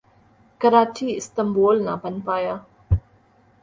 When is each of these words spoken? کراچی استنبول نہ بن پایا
کراچی 0.61 1.07
استنبول 1.19 1.75
نہ 1.85 1.93
بن 2.01 2.15
پایا 2.25 2.55